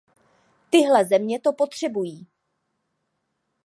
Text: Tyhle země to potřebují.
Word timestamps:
Tyhle 0.69 1.05
země 1.05 1.39
to 1.39 1.53
potřebují. 1.53 2.27